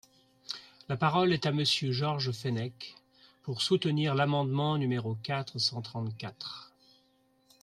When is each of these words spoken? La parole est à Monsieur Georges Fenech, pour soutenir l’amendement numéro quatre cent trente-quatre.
La 0.89 0.97
parole 0.97 1.31
est 1.31 1.45
à 1.45 1.51
Monsieur 1.51 1.91
Georges 1.91 2.31
Fenech, 2.31 2.95
pour 3.43 3.61
soutenir 3.61 4.15
l’amendement 4.15 4.79
numéro 4.79 5.13
quatre 5.21 5.59
cent 5.59 5.83
trente-quatre. 5.83 6.71